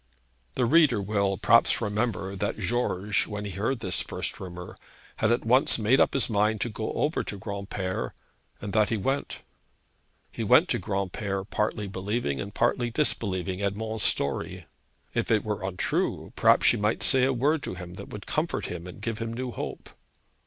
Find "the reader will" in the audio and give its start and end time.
0.55-1.37